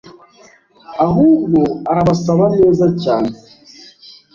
[1.05, 1.59] ahubwo
[1.91, 3.31] arabasaba neza cyane